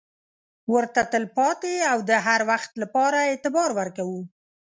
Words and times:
ورته 0.73 1.01
تل 1.11 1.23
پاتې 1.37 1.73
او 1.91 1.97
د 2.09 2.11
هروخت 2.25 2.71
لپاره 2.81 3.17
اعتبار 3.29 3.69
ورکوو. 3.79 4.21